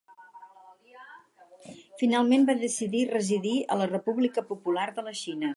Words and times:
Finalment 2.01 2.49
va 2.53 2.57
decidir 2.65 3.05
residir 3.13 3.55
a 3.77 3.81
la 3.83 3.91
República 3.95 4.49
Popular 4.53 4.91
de 4.99 5.09
la 5.11 5.19
Xina. 5.25 5.49